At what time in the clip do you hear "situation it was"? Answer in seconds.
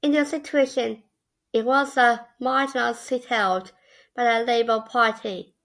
0.30-1.96